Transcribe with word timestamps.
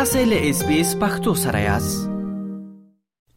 تاسو 0.00 0.18
له 0.28 0.36
اس 0.50 0.60
بي 0.66 0.76
اس 0.80 0.90
پختو 1.00 1.32
سره 1.38 1.58
یاست 1.62 2.04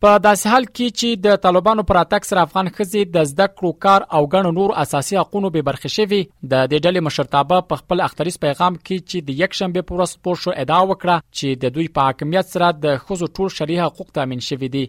په 0.03 0.19
داسې 0.25 0.53
حال 0.53 0.67
کې 0.67 0.99
چې 0.99 1.23
د 1.25 1.41
طالبانو 1.45 1.83
پر 1.89 1.97
اتاک 2.01 2.27
سره 2.27 2.43
افغان 2.47 2.69
خزي 2.77 3.01
د 3.15 3.27
زده 3.31 3.47
کړو 3.55 3.71
کار 3.85 4.05
او 4.19 4.29
غن 4.35 4.49
نور 4.59 4.73
اساسي 4.85 5.19
حقوقو 5.21 5.51
به 5.55 5.65
برخه 5.71 5.91
شوي 5.95 6.19
د 6.23 6.65
دې 6.71 6.77
ډلې 6.85 7.05
مشرتابه 7.07 7.59
په 7.71 7.81
خپل 7.83 8.05
اختریس 8.07 8.39
پیغام 8.47 8.77
کې 8.79 9.09
چې 9.09 9.27
د 9.31 9.43
یک 9.43 9.59
شنبه 9.61 9.85
پر 9.89 9.99
ورځ 10.03 10.23
پور 10.27 10.41
شو 10.45 10.55
ادعا 10.63 10.79
وکړه 10.85 11.29
چې 11.37 11.61
د 11.65 11.75
دوی 11.79 11.89
په 11.97 12.09
حاکمیت 12.09 12.53
سره 12.57 12.71
د 12.85 12.99
خزو 13.07 13.31
ټول 13.39 13.55
شریح 13.61 13.87
حقوق 13.89 14.15
تامین 14.19 14.47
شوي 14.51 14.71
دي 14.77 14.85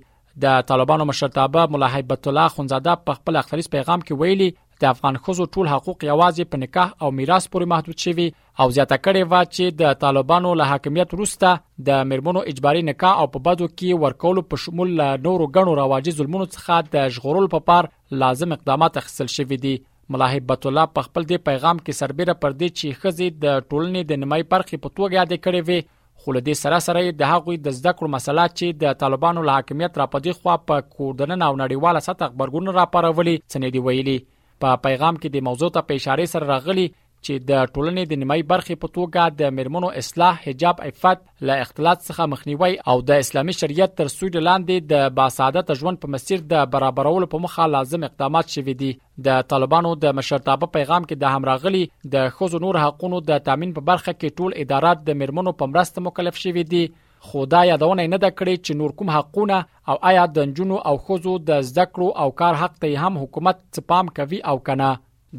د 0.47 0.63
طالبانو 0.71 1.09
مشرتابه 1.13 1.67
ملا 1.77 1.89
هیبت 1.97 2.31
الله 2.35 2.57
خنزاده 2.59 2.97
په 3.09 3.23
خپل 3.23 3.43
اخري 3.45 3.69
پیغام 3.77 4.07
کې 4.07 4.21
ویلي 4.25 4.49
د 4.83 4.85
افغان 4.93 5.17
خزو 5.27 5.45
ټول 5.57 5.69
حقوق 5.73 6.05
یوازې 6.09 6.49
په 6.53 6.61
نکاح 6.63 6.93
او 7.07 7.11
میراث 7.21 7.47
پورې 7.53 7.71
محدود 7.73 8.05
شوي 8.07 8.27
او 8.63 8.67
زیاته 8.77 8.99
کړې 9.05 9.31
و 9.31 9.53
چې 9.55 9.77
د 9.83 9.97
طالبانو 10.05 10.53
له 10.63 10.69
حاکمیت 10.73 11.15
وروسته 11.17 11.53
د 11.89 12.05
مرمنو 12.13 12.43
اجباري 12.53 12.85
نکاح 12.91 13.23
او 13.23 13.27
په 13.37 13.45
بدو 13.49 13.69
کې 13.73 14.05
ورکول 14.07 14.43
په 14.53 14.63
شمول 14.67 14.95
نورو 15.29 15.49
غنو 15.57 15.77
رواجی 15.83 16.17
ظلمونو 16.21 16.49
څخه 16.57 16.89
د 16.97 17.11
ژغورل 17.19 17.49
په 17.57 17.65
پا 17.69 17.75
پار 17.83 17.91
لازم 18.25 18.55
اقدامات 18.59 19.01
اخیستل 19.03 19.33
شوي 19.39 19.61
دي 19.67 19.75
ملاحب 20.15 20.49
بت 20.53 20.67
الله 20.71 20.93
په 20.99 21.09
خپل 21.09 21.29
دی 21.33 21.39
پیغام 21.51 21.79
کې 21.85 22.03
سربېره 22.05 22.43
پر 22.45 22.57
دې 22.61 22.81
چې 22.81 23.03
خزي 23.05 23.29
د 23.31 23.61
ټولنې 23.67 24.11
د 24.13 24.25
نمای 24.25 24.43
پرخې 24.55 24.83
په 24.87 24.97
توګه 24.97 25.21
یاد 25.21 25.37
کړي 25.47 25.69
وي 25.69 25.81
خو 26.25 26.35
له 26.35 26.41
دې 26.45 26.61
سره 26.65 26.83
سره 26.89 27.15
د 27.23 27.31
هغوی 27.35 27.57
د 27.63 27.73
زده 27.79 27.93
کړو 27.97 28.13
مسله 28.17 28.45
چې 28.51 28.83
د 28.83 29.01
طالبانو 29.05 29.45
له 29.49 29.57
حاکمیت 29.59 29.97
را 30.03 30.07
پدې 30.13 30.43
خو 30.43 30.59
په 30.73 30.85
کوردنن 30.99 31.47
او 31.49 31.53
نړیواله 31.63 32.05
سطح 32.11 32.31
خبرګون 32.35 32.77
را 32.81 32.87
پرولي 32.97 33.35
څنګه 33.41 33.73
دی 33.77 33.85
ویلي 33.89 34.17
په 34.63 34.77
پیغام 34.87 35.17
کې 35.23 35.29
د 35.37 35.47
موضوع 35.49 35.71
ته 35.79 35.97
اشاره 36.01 36.27
سره 36.35 36.49
راغلي 36.55 36.87
چې 37.27 37.45
د 37.49 37.63
ټولنې 37.75 38.03
د 38.09 38.19
نیمای 38.23 38.43
برخې 38.49 38.75
په 38.81 38.89
توګه 38.97 39.37
د 39.41 39.53
مرمنو 39.59 39.89
اصلاح 40.01 40.35
حجاب 40.47 40.83
عفت 40.89 41.23
له 41.51 41.55
اختلاط 41.67 42.03
څخه 42.09 42.27
مخنیوي 42.33 42.75
او 42.93 42.97
د 43.11 43.23
اسلامي 43.27 43.55
شریعت 43.61 43.95
تر 44.01 44.11
سود 44.15 44.37
لاندې 44.41 44.91
د 44.91 45.15
باسعادت 45.21 45.73
ژوند 45.83 46.01
په 46.03 46.13
مسیر 46.17 46.43
د 46.53 46.67
برابرولو 46.75 47.31
په 47.37 47.43
مخه 47.47 47.69
لازم 47.77 48.05
اقدامات 48.11 48.53
شوي 48.59 48.75
دي 48.83 48.91
د 49.29 49.41
طالبانو 49.55 49.95
د 50.05 50.15
مشرتابه 50.19 50.71
پیغام 50.77 51.09
کې 51.09 51.25
د 51.25 51.39
همراغلي 51.39 51.83
د 52.17 52.29
خزو 52.37 52.63
نور 52.67 52.81
حقوقو 52.85 53.25
د 53.33 53.43
تامین 53.49 53.75
په 53.79 53.87
برخه 53.93 54.17
کې 54.21 54.39
ټول 54.41 54.61
ادارات 54.67 55.03
د 55.09 55.21
مرمنو 55.23 55.59
په 55.63 55.73
مرسته 55.75 56.07
مکلف 56.11 56.43
شوي 56.45 56.67
دي 56.75 56.85
خو 57.27 57.45
دا 57.53 57.61
یادونه 57.67 58.05
نه 58.13 58.19
ده 58.25 58.31
کړې 58.39 58.55
چې 58.67 58.73
نور 58.81 58.91
کوم 59.01 59.11
حقونه 59.17 59.59
او 59.93 59.97
آیا 60.11 60.25
د 60.39 60.47
نجونو 60.51 60.77
او 60.91 60.95
خوزو 61.05 61.35
د 61.51 61.63
زده 61.69 61.85
کړو 61.95 62.09
او 62.25 62.29
کار 62.41 62.55
حق 62.63 62.75
ته 62.85 63.05
هم 63.05 63.19
حکومت 63.23 63.61
څپام 63.75 64.11
کوي 64.19 64.41
او 64.53 64.57
کنه 64.69 64.89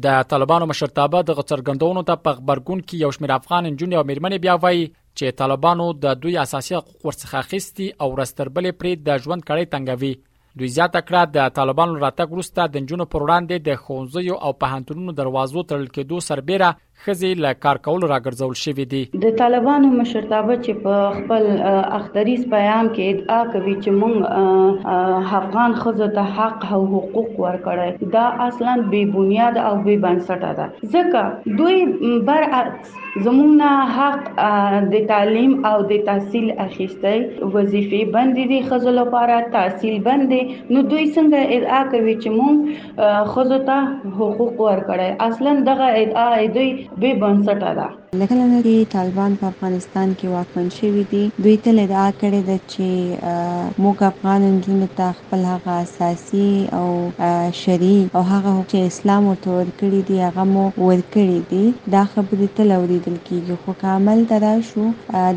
د 0.06 0.16
طالبانو 0.32 0.68
مشرتابه 0.70 1.20
د 1.28 1.38
غڅرګندونو 1.40 2.04
ته 2.10 2.22
په 2.24 2.38
خبرګون 2.40 2.80
کې 2.80 3.02
یو 3.04 3.10
شمېر 3.16 3.34
افغان 3.36 3.64
نجونې 3.68 3.96
او 3.98 4.06
میرمنې 4.10 4.42
بیا 4.46 4.56
وایي 4.64 4.84
چې 4.86 5.36
طالبانو 5.42 5.86
د 6.06 6.18
دوی 6.24 6.34
اساسي 6.44 6.76
حقوق 6.78 7.06
ورڅخه 7.08 7.36
اخیستي 7.44 7.88
او 8.02 8.08
رستربلې 8.20 8.78
پرې 8.80 9.06
د 9.10 9.22
ژوند 9.26 9.46
کړې 9.48 9.74
تنګوي 9.74 10.12
دوی 10.60 10.72
زیاته 10.78 11.00
کړه 11.08 11.36
د 11.36 11.54
طالبانو 11.60 12.00
راتګ 12.04 12.34
وروسته 12.36 12.66
د 12.74 12.84
نجونو 12.86 13.06
پر 13.14 13.26
وړاندې 13.26 13.56
د 13.68 13.80
خونځیو 13.84 14.42
او 14.44 14.52
پهنټونو 14.64 15.16
دروازو 15.22 15.66
تړل 15.70 15.88
کېدو 15.96 16.26
سربېره 16.30 16.68
خزي 17.04 17.28
له 17.42 17.52
کار 17.64 17.76
کول 17.86 18.00
راګرځول 18.12 18.54
شوې 18.64 18.84
دي 18.92 19.02
د 19.24 19.34
طالبانو 19.40 19.88
مشرتابه 20.00 20.54
چې 20.64 20.72
په 20.84 20.94
خپل 21.16 21.44
اختریز 21.98 22.40
پیغام 22.54 22.86
کې 22.94 23.06
ادعا 23.12 23.42
کوي 23.54 23.74
چې 23.82 23.90
موږ 24.00 24.14
افغان 25.40 25.72
خزو 25.82 26.08
ته 26.16 26.22
حق 26.38 26.60
او 26.74 26.80
حقوق 26.92 27.32
ورکړی 27.44 27.90
دا 28.14 28.24
اصلا 28.48 28.72
بې 28.90 29.02
بنیاد 29.16 29.54
او 29.66 29.72
بې 29.84 29.96
بنسټه 30.04 30.52
ده 30.58 30.66
ځکه 30.94 31.22
دوی 31.58 31.78
برعکس 32.28 32.90
زموږه 33.26 33.72
حق 33.96 34.22
د 34.96 35.06
تعلیم 35.12 35.52
او 35.72 35.74
د 35.92 36.02
تحصیل 36.08 36.46
اخیستي 36.66 37.16
وظیفه 37.54 38.00
باندې 38.14 38.42
دي 38.54 38.58
خزو 38.72 38.90
لپاره 39.02 39.36
تحصیل 39.58 40.02
باندې 40.08 40.72
نو 40.74 40.82
دوی 40.94 41.04
څنګه 41.12 41.60
ادعا 41.60 41.82
کوي 41.94 42.14
چې 42.24 42.36
موږ 42.40 43.32
خزو 43.36 43.58
ته 43.72 43.80
حقوق 44.20 44.58
ورکړی 44.68 45.30
اصلا 45.30 45.54
دغه 45.72 45.94
ادعا 46.02 46.44
دوی 46.58 46.68
بې 47.00 47.10
بنسټه 47.20 47.70
ده 47.78 47.88
لګلنه 48.20 48.58
کې 48.64 48.76
طالبان 48.96 49.30
په 49.40 49.44
افغانستان 49.52 50.08
کې 50.18 50.26
واکمن 50.36 50.66
شوي 50.78 51.02
دي 51.12 51.22
دوی 51.46 51.54
تل 51.64 51.76
ادعا 51.86 52.04
کړې 52.20 52.40
ده 52.48 52.58
چې 52.72 52.88
موږ 53.82 53.96
افغان 54.10 54.40
نجونو 54.56 54.88
ته 54.98 55.08
خپل 55.20 55.40
هغه 55.52 55.72
اساسي 55.84 56.50
او 56.78 56.88
شرعي 57.62 58.00
او 58.16 58.22
هغه 58.32 58.54
چې 58.70 58.78
اسلام 58.92 59.22
ورته 59.30 59.48
ورکړي 59.58 60.00
دي 60.10 60.16
هغه 60.26 60.42
مو 60.52 60.64
ورکړي 60.88 61.38
دي 61.52 61.64
دا 61.96 62.02
خبرې 62.14 62.48
تل 62.60 62.70
اوریدل 62.78 63.16
کیږي 63.26 63.54
خو 63.64 63.70
کامل 63.84 64.18
ترا 64.32 64.54
شو 64.70 64.84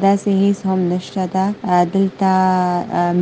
دا 0.03 0.11
سه 0.21 0.29
هیڅ 0.43 0.57
هم 0.71 0.79
نشته 0.93 1.23
ده 1.35 1.45
دلته 1.97 2.31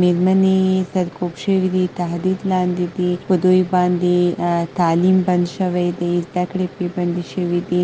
میرمنې 0.00 0.60
سرکوب 0.94 1.32
شوي 1.46 1.68
دي 1.76 1.84
تهدید 1.98 2.38
لاندې 2.52 2.86
دي 2.98 3.10
په 3.32 3.42
دوی 3.46 3.60
باندې 3.74 4.16
تعلیم 4.80 5.16
بند 5.32 5.46
شوی 5.56 5.86
دی 6.00 6.12
زده 6.26 6.42
کړې 6.50 6.66
پې 6.76 6.86
بند 6.96 7.16
شوي 7.34 7.60
دي 7.72 7.82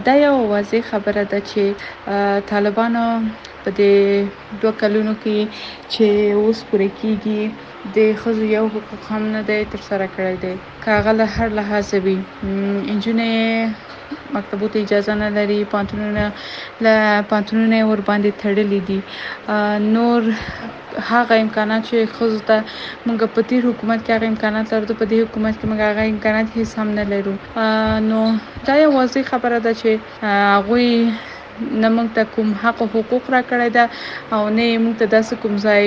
دا 0.10 0.14
یو 0.26 0.34
واضح 0.54 0.82
خبره 0.92 1.22
ده 1.32 1.40
چې 1.52 2.50
طالبانو 2.54 3.06
په 3.64 3.70
دې 3.78 3.96
دوه 4.66 4.74
کلونو 4.82 5.14
کې 5.24 5.38
چې 5.94 6.06
اوس 6.44 6.60
پرې 6.70 6.88
کیږي 7.00 7.42
د 7.94 7.98
ښځو 8.22 8.44
یو 8.58 8.66
حقوق 8.76 9.02
هم 9.12 9.24
نه 9.36 9.42
دی 9.50 9.60
ترسره 9.72 10.08
کړی 10.16 10.36
دی 10.44 10.54
که 10.84 10.90
هغه 10.98 11.12
له 11.20 11.26
هر 11.36 11.50
لحاظه 11.60 11.96
وي 12.06 12.18
نجونې 12.96 13.34
مکتبو 14.36 14.68
ته 14.74 14.78
اجازه 14.86 15.14
نه 15.24 15.30
لري 15.38 15.60
پانتونونه 15.74 16.24
له 16.86 16.94
پانتونونه 17.32 17.78
ورباندې 17.92 18.32
تړلې 18.42 18.82
دي 18.90 19.00
نور 19.96 20.22
هغه 21.12 21.36
امکانات 21.46 21.82
چې 21.90 21.98
خزو 22.18 22.40
ته 22.50 22.58
موږ 23.08 23.18
په 23.36 23.40
تیر 23.50 23.62
حکومت 23.70 24.00
کې 24.04 24.10
هغه 24.16 24.26
امکانات 24.34 24.66
لرو 24.74 24.94
په 25.02 25.06
دې 25.12 25.18
حکومت 25.26 25.54
کې 25.60 25.66
موږ 25.70 25.80
هغه 25.90 26.04
امکانات 26.14 26.48
هیڅ 26.58 26.70
هم 26.80 26.88
نه 27.00 27.04
لرو 27.14 27.34
نو 28.10 28.20
دا 28.66 28.74
یو 28.84 28.90
واضح 28.98 29.22
خبره 29.32 29.58
ده 29.66 29.72
چې 29.82 29.90
هغه 30.58 31.32
نه 31.62 31.90
موږ 31.96 32.08
ته 32.16 32.24
کوم 32.36 32.52
حق 32.62 32.82
او 32.84 32.88
حقوق 32.94 33.30
را 33.34 33.40
کړی 33.50 33.70
دا 33.76 33.86
او 34.38 34.40
نه 34.56 34.68
موږ 34.86 34.98
ته 35.02 35.06
داسې 35.14 35.40
کوم 35.42 35.56
ځای 35.66 35.86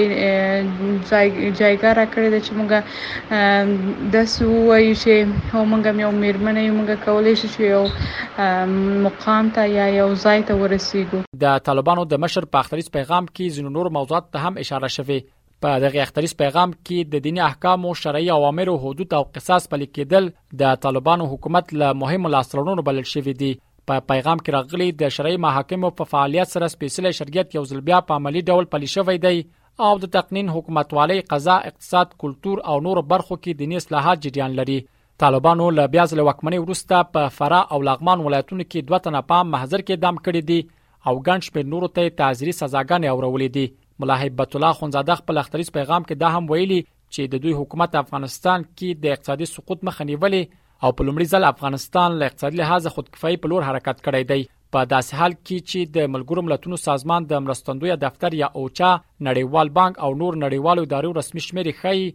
ځایګه 1.07 1.95
را 1.99 2.05
کړی 2.15 2.29
دا 2.35 2.41
چې 2.47 2.53
موږ 2.61 4.09
داسې 4.17 4.67
وایو 4.71 4.95
چې 5.03 5.55
هو 5.55 5.65
موږ 5.75 6.01
یو 6.05 6.11
میرمن 6.23 6.61
یو 6.63 6.75
موږ 6.79 6.95
کولی 7.05 7.37
شو 7.43 7.53
چې 7.57 7.63
یو 7.75 9.09
مقام 9.09 9.53
ته 9.59 9.67
یا 9.77 9.89
یو 9.97 10.09
ځای 10.25 10.47
ته 10.53 10.63
ورسیږو 10.63 11.23
د 11.47 11.65
طالبانو 11.71 12.09
د 12.15 12.25
مشر 12.27 12.49
په 12.55 12.65
اختریز 12.67 12.91
پیغام 13.01 13.31
کې 13.35 13.59
زینو 13.59 13.75
نور 13.79 13.93
موضوعات 14.01 14.31
ته 14.33 14.49
هم 14.49 14.63
اشاره 14.67 14.93
شوه 14.99 15.21
په 15.65 15.79
دغه 15.87 16.03
اختریز 16.07 16.33
پیغام 16.43 16.73
کې 16.81 17.15
د 17.15 17.23
دینی 17.31 17.45
احکام 17.53 17.87
او 17.89 17.95
شرعي 18.01 18.29
اوامر 18.41 18.73
او 18.75 18.79
حدود 18.89 19.15
او 19.21 19.25
قصاص 19.39 19.67
په 19.73 19.83
لیکدل 19.87 20.33
د 20.65 20.77
طالبانو 20.89 21.31
حکومت 21.39 21.75
له 21.81 21.97
مهمو 22.03 22.33
لاسرونو 22.37 22.85
بلل 22.91 23.09
شوې 23.15 23.41
دي 23.43 23.57
په 23.89 24.01
پیغام 24.11 24.41
کې 24.47 24.55
راغلي 24.57 24.87
د 25.03 25.13
شرعي 25.17 25.37
محاکمو 25.45 25.91
په 26.01 26.07
فعالیت 26.13 26.51
سره 26.55 26.69
سپیشل 26.75 27.11
شرکت 27.19 27.55
یو 27.59 27.63
ځل 27.73 27.81
بیا 27.89 28.01
په 28.11 28.21
عملی 28.21 28.43
ډول 28.53 28.69
پلي 28.75 28.91
شوی 28.95 29.17
دی 29.25 29.39
او 29.87 29.91
د 30.03 30.11
تقنین 30.19 30.51
حکومتوالۍ 30.57 31.23
قضا 31.33 31.57
اقتصاد 31.71 32.13
کلچر 32.25 32.63
او 32.73 32.77
نور 32.89 33.01
برخو 33.13 33.39
کې 33.45 33.61
دیني 33.63 33.81
اصلاحات 33.83 34.23
جریان 34.27 34.57
لري 34.61 34.79
طالبانو 35.25 35.69
له 35.79 35.87
بیا 35.97 36.07
ځله 36.11 36.27
وکمنۍ 36.31 36.61
وروسته 36.65 37.07
په 37.17 37.33
فرا 37.39 37.63
او 37.77 37.81
لغمان 37.91 38.27
ولایتونو 38.27 38.69
کې 38.69 38.91
دوه 38.91 39.05
تنه 39.09 39.23
په 39.33 39.49
محضر 39.55 39.85
کې 39.87 40.03
دام 40.07 40.21
کړی 40.29 40.53
دي 40.53 40.61
او 41.13 41.17
ګنج 41.31 41.51
په 41.57 41.71
نورو 41.75 41.91
ته 41.99 42.13
تعزیری 42.23 42.57
سزاګانې 42.61 43.11
اورولې 43.17 43.59
دي 43.59 43.67
ملا 44.03 44.21
هیبت 44.25 44.57
الله 44.59 44.81
خونزاده 44.81 45.19
خپل 45.25 45.43
اختریز 45.45 45.73
پیغام 45.81 46.09
کې 46.09 46.25
دا 46.25 46.35
هم 46.37 46.51
ویلي 46.55 46.81
چې 46.87 47.35
د 47.35 47.43
دوی 47.45 47.57
حکومت 47.63 47.99
افغانستان 48.05 48.65
کې 48.71 49.05
د 49.05 49.17
اقتصادي 49.19 49.51
سقوط 49.57 49.87
مخه 49.91 50.09
نیولې 50.13 50.57
او 50.87 50.91
په 50.99 51.05
لومړي 51.09 51.27
ځل 51.33 51.45
افغانستان 51.49 52.11
له 52.19 52.27
اقتصادي 52.33 52.59
لحاظه 52.63 52.91
خودکفایي 52.97 53.39
په 53.43 53.51
لور 53.53 53.65
حرکت 53.69 54.03
کړی 54.07 54.25
دی 54.33 54.43
په 54.77 54.83
داسې 54.93 55.21
حال 55.21 55.33
کې 55.35 55.69
چې 55.71 55.93
د 55.97 56.09
ملګرو 56.15 56.45
ملتونو 56.49 56.79
سازمان 56.85 57.27
د 57.33 57.45
مرستندوی 57.47 57.95
دفتر 58.05 58.37
یا 58.41 58.49
اوچا 58.63 58.91
نړیوال 59.29 59.73
بانک 59.79 60.01
او 60.07 60.11
نور 60.23 60.39
نړیوالو 60.45 60.87
ادارو 60.89 61.13
رسمي 61.21 61.45
شمیرې 61.49 61.83
ښيي 61.83 62.09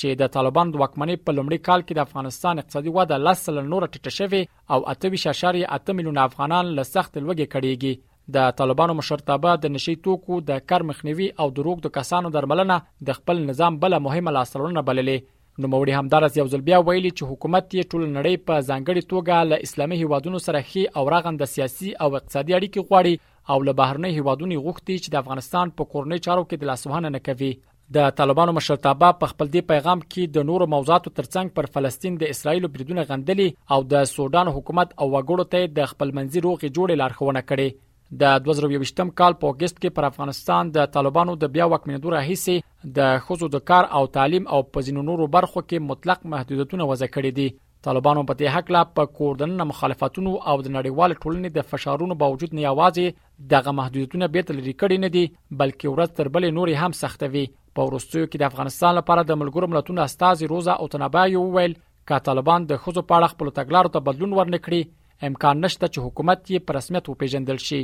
چې 0.00 0.20
د 0.22 0.30
طالبان 0.38 0.70
د 0.74 0.80
وکمنې 0.84 1.26
په 1.26 1.36
لومړي 1.38 1.66
کال 1.70 1.86
کې 1.86 1.98
د 1.98 2.06
افغانستان 2.08 2.62
اقتصادي 2.62 2.94
وده 2.98 3.18
لسل 3.26 3.60
نور 3.74 3.88
ټټه 3.92 4.16
شوی 4.18 4.42
او 4.76 4.80
اته 4.94 5.22
شاشاري 5.26 5.62
اته 5.78 5.98
میلیون 6.00 6.22
افغانان 6.28 6.72
له 6.78 6.88
سخت 6.94 7.16
لوږې 7.18 7.54
کړيږي 7.54 8.10
د 8.34 8.50
طالبانو 8.58 8.96
مشرتابه 9.00 9.54
د 9.62 9.72
نشي 9.76 9.94
توکو 10.04 10.36
د 10.50 10.60
کار 10.72 10.84
مخنیوي 10.90 11.26
او 11.44 11.48
دروغ 11.58 11.80
د 11.86 11.92
کسانو 11.96 12.32
درملنه 12.36 12.76
د 13.08 13.16
خپل 13.18 13.42
نظام 13.50 13.78
بل 13.86 13.96
مهمه 14.08 14.34
لاسرونه 14.38 14.82
بللې 14.90 15.18
نوموړي 15.62 15.92
همدارس 15.98 16.36
یو 16.38 16.46
ځل 16.52 16.62
بیا 16.68 16.78
ویلي 16.86 17.10
چې 17.18 17.30
حکومت 17.32 17.66
یې 17.66 17.90
ټول 17.90 18.06
نړۍ 18.16 18.38
په 18.50 18.62
ځانګړي 18.68 19.02
توګه 19.12 19.50
له 19.50 19.58
اسلامي 19.66 19.98
هیوادونو 20.00 20.40
سره 20.46 20.62
خي 20.70 20.82
او 21.00 21.04
راغند 21.14 21.44
سیاسي 21.52 21.90
او 22.06 22.16
اقتصادي 22.16 22.56
اړیکې 22.58 22.88
غواړي 22.88 23.54
او 23.54 23.58
له 23.68 23.76
بهرنۍ 23.82 24.16
هیوادونو 24.16 24.58
غوښتي 24.64 24.96
چې 25.04 25.14
د 25.14 25.22
افغانستان 25.22 25.72
په 25.80 25.90
کورنۍ 25.92 26.24
چارو 26.28 26.44
کې 26.48 26.62
د 26.64 26.70
لاسوهنه 26.70 27.12
نه 27.16 27.22
کوي 27.30 27.52
د 27.98 28.10
طالبانو 28.22 28.56
مشرتابه 28.58 29.12
په 29.22 29.30
خپل 29.34 29.52
دی 29.54 29.62
پیغام 29.70 30.02
کې 30.04 30.36
د 30.38 30.50
نورو 30.50 30.68
موضوعاتو 30.74 31.14
ترڅنګ 31.20 31.56
پر 31.58 31.68
فلسطین 31.78 32.16
د 32.22 32.34
اسرایل 32.36 32.68
بریدونه 32.76 33.06
غندلي 33.14 33.48
او 33.76 33.80
د 33.94 34.10
سودان 34.16 34.52
حکومت 34.60 34.98
او 35.00 35.08
وګړو 35.14 35.50
ته 35.56 35.74
د 35.78 35.90
خپل 35.94 36.14
منځي 36.18 36.46
روغې 36.46 36.76
جوړې 36.78 37.02
لارښوونه 37.02 37.48
کړې 37.50 37.82
د 38.20 38.44
2023م 38.46 39.14
کال 39.22 39.34
په 39.42 39.54
اگست 39.54 39.76
کې 39.82 39.96
پر 39.98 40.06
افغانستان 40.12 40.72
د 40.78 40.90
طالبانو 40.98 41.34
د 41.44 41.52
بیا 41.58 41.68
وکمنېدو 41.72 42.16
راهیسې 42.16 42.73
د 42.96 43.18
خزو 43.26 43.46
د 43.52 43.58
کار 43.68 43.84
او 43.98 44.02
تعلیم 44.14 44.46
او 44.56 44.60
په 44.76 44.80
ځینو 44.86 45.02
نورو 45.08 45.26
برخو 45.36 45.60
کې 45.62 45.84
مطلق 45.90 46.26
محدودیتونه 46.32 46.88
وضع 46.90 47.06
کړي 47.14 47.38
دي 47.38 47.46
طالبانو 47.86 48.24
په 48.30 48.36
دې 48.40 48.54
حق 48.56 48.70
لا 48.76 48.82
په 48.98 49.08
کوردنن 49.20 49.66
مخالفتونو 49.70 50.34
او 50.52 50.56
د 50.66 50.72
نړیوال 50.76 51.14
ټولنې 51.14 51.54
د 51.56 51.66
فشارونو 51.70 52.18
باوجود 52.24 52.56
نه 52.58 52.62
یوازې 52.66 53.48
دغه 53.54 53.74
محدودیتونه 53.78 54.28
به 54.36 54.46
تل 54.50 54.58
ریکړې 54.58 55.04
نه 55.06 55.10
دي 55.16 55.24
بلکې 55.62 55.94
ورځ 55.94 56.14
تر 56.20 56.32
بلې 56.36 56.60
نور 56.60 56.74
هم 56.82 56.96
سختوي 57.00 57.44
په 57.78 57.88
ورستیو 57.88 58.26
کې 58.26 58.42
د 58.44 58.50
افغانستان 58.52 58.94
لپاره 59.00 59.26
د 59.32 59.40
ملګرو 59.42 59.72
ملتونو 59.74 60.04
استاذ 60.08 60.44
روزا 60.54 60.76
او 60.82 60.88
تنبای 60.96 61.40
وویل 61.40 61.76
ک 62.12 62.20
طالبان 62.30 62.68
د 62.72 62.82
خزو 62.84 63.02
په 63.08 63.18
اړه 63.20 63.34
خپل 63.36 63.54
تګلارو 63.60 63.94
ته 63.98 64.06
بدلون 64.10 64.36
ورنکړي 64.40 65.28
امکان 65.30 65.62
نشته 65.66 65.86
چې 65.94 66.08
حکومت 66.10 66.48
یې 66.50 66.68
پر 66.68 66.80
رسمیت 66.82 67.12
وپیژندل 67.12 67.62
شي 67.68 67.82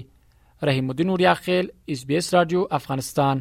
رحیم 0.71 0.95
الدین 0.95 1.13
اوریا 1.15 1.35
خیل 1.45 1.69
اس 1.97 2.03
بي 2.13 2.17
اس 2.23 2.33
رادیو 2.39 2.67
افغانستان 2.81 3.41